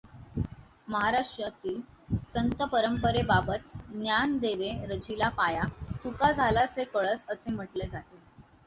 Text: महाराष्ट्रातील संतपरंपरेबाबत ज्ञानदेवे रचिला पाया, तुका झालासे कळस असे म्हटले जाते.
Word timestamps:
महाराष्ट्रातील 0.87 1.79
संतपरंपरेबाबत 2.25 3.77
ज्ञानदेवे 3.91 4.71
रचिला 4.87 5.29
पाया, 5.37 5.63
तुका 6.03 6.31
झालासे 6.31 6.83
कळस 6.93 7.25
असे 7.29 7.51
म्हटले 7.51 7.87
जाते. 7.87 8.19